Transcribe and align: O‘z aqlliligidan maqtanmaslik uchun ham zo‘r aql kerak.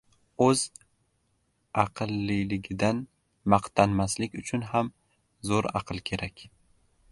O‘z 0.43 0.61
aqlliligidan 1.81 3.03
maqtanmaslik 3.55 4.41
uchun 4.43 4.67
ham 4.73 4.93
zo‘r 5.51 5.71
aql 5.81 6.05
kerak. 6.11 6.47